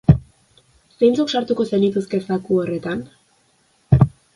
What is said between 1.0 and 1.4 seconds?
Zeintzuk